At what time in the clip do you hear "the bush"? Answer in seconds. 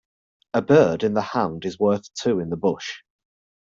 2.49-3.03